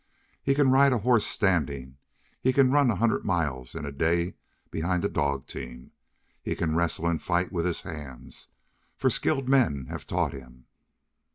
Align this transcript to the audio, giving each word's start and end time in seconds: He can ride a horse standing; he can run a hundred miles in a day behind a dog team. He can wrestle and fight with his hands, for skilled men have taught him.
He 0.41 0.55
can 0.55 0.71
ride 0.71 0.93
a 0.93 0.97
horse 0.97 1.27
standing; 1.27 1.97
he 2.41 2.53
can 2.53 2.71
run 2.71 2.89
a 2.89 2.95
hundred 2.95 3.23
miles 3.23 3.75
in 3.75 3.85
a 3.85 3.91
day 3.91 4.33
behind 4.71 5.05
a 5.05 5.07
dog 5.07 5.45
team. 5.45 5.91
He 6.41 6.55
can 6.55 6.75
wrestle 6.75 7.05
and 7.05 7.21
fight 7.21 7.51
with 7.51 7.67
his 7.67 7.81
hands, 7.81 8.47
for 8.97 9.11
skilled 9.11 9.47
men 9.47 9.85
have 9.91 10.07
taught 10.07 10.33
him. 10.33 10.65